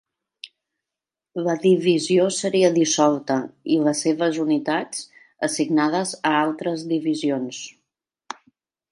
[1.47, 3.35] La divisió seria dissolta,
[3.75, 5.03] i les seves unitats
[5.49, 7.61] assignades a altres divisions.